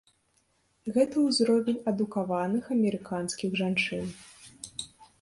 [0.95, 4.05] Гэта ўзровень адукаваных амерыканскіх жанчын.